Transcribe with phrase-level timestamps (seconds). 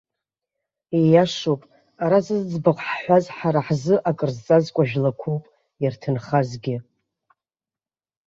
[0.99, 1.61] Ииашоуп,
[2.03, 5.43] ара зыӡбахә ҳҳәаз ҳара ҳзы акыр зҵазкуа жәлақәоуп,
[5.83, 6.75] ирҭынхазгьы.